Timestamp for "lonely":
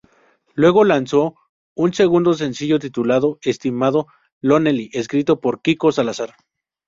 4.41-4.89